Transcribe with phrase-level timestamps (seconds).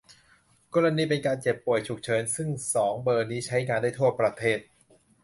[0.73, 4.59] กรณีเป็นการเจ็บ ป่วย ฉุกเฉิน ซึ่ง สอง เบอร์นี้ใช้งานได้ทั่วประเทศ